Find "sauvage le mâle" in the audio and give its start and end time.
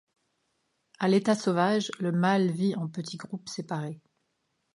1.35-2.49